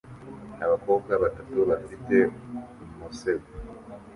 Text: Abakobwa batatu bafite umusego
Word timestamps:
Abakobwa 0.65 1.11
batatu 1.23 1.57
bafite 1.69 2.15
umusego 2.93 3.47